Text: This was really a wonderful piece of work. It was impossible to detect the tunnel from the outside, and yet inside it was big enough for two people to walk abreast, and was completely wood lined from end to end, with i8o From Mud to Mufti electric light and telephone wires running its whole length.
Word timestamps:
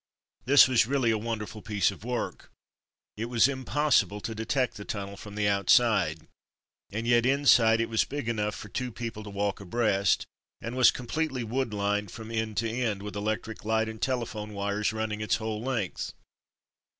This 0.45 0.67
was 0.67 0.87
really 0.87 1.11
a 1.11 1.17
wonderful 1.19 1.61
piece 1.61 1.91
of 1.91 2.03
work. 2.03 2.49
It 3.17 3.25
was 3.25 3.47
impossible 3.47 4.19
to 4.21 4.33
detect 4.33 4.77
the 4.77 4.83
tunnel 4.83 5.15
from 5.15 5.35
the 5.35 5.47
outside, 5.47 6.25
and 6.91 7.05
yet 7.05 7.23
inside 7.23 7.79
it 7.79 7.87
was 7.87 8.03
big 8.03 8.27
enough 8.27 8.55
for 8.55 8.67
two 8.67 8.91
people 8.91 9.21
to 9.21 9.29
walk 9.29 9.59
abreast, 9.59 10.25
and 10.59 10.75
was 10.75 10.89
completely 10.89 11.43
wood 11.43 11.71
lined 11.71 12.09
from 12.09 12.31
end 12.31 12.57
to 12.57 12.67
end, 12.67 13.03
with 13.03 13.13
i8o 13.13 13.13
From 13.13 13.13
Mud 13.13 13.13
to 13.13 13.13
Mufti 13.13 13.19
electric 13.51 13.65
light 13.65 13.89
and 13.89 14.01
telephone 14.01 14.53
wires 14.55 14.91
running 14.91 15.21
its 15.21 15.35
whole 15.35 15.61
length. 15.61 16.13